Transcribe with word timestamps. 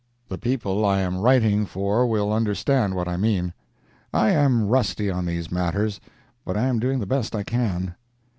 The 0.29 0.39
people 0.39 0.83
I 0.83 0.99
am 1.01 1.19
writing 1.19 1.63
for 1.67 2.07
will 2.07 2.33
understand 2.33 2.95
what 2.95 3.07
I 3.07 3.17
mean. 3.17 3.53
I 4.11 4.31
am 4.31 4.67
rusty 4.67 5.11
on 5.11 5.27
these 5.27 5.51
matters, 5.51 5.99
but 6.43 6.57
I 6.57 6.65
am 6.65 6.79
doing 6.79 6.97
the 6.97 7.05
best 7.05 7.35
I 7.35 7.43
can. 7.43 7.93